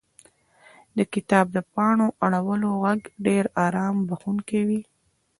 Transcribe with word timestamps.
•د 0.97 0.99
کتاب 1.13 1.45
د 1.55 1.57
پاڼو 1.73 2.07
اړولو 2.25 2.69
ږغ 2.81 2.99
ډېر 3.25 3.45
آرام 3.65 3.95
بښونکی 4.09 4.61
وي. 4.67 4.81